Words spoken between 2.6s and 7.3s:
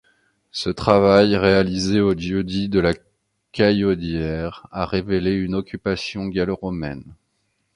de la Caillaudière, a révélé une occupation gallo-romaine.